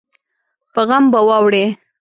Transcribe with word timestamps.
په 0.73 0.81
غم 0.87 1.03
به 1.11 1.19
واوړې 1.27 1.65